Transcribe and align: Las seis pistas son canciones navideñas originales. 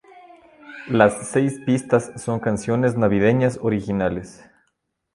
Las 0.87 1.29
seis 1.29 1.59
pistas 1.63 2.11
son 2.15 2.39
canciones 2.39 2.97
navideñas 2.97 3.59
originales. 3.61 4.43